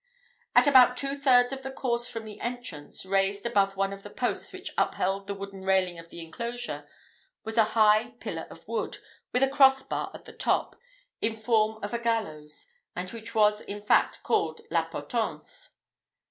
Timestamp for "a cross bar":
9.43-10.09